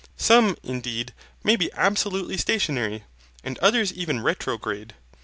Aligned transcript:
Some, 0.17 0.57
indeed, 0.63 1.13
may 1.43 1.55
be 1.55 1.69
absolutely 1.73 2.35
stationary, 2.35 3.03
and 3.43 3.59
others 3.59 3.93
even 3.93 4.19
retrograde. 4.23 4.95